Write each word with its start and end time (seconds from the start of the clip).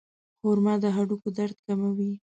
خرما 0.39 0.73
د 0.83 0.85
هډوکو 0.95 1.27
درد 1.37 1.57
کموي. 1.65 2.11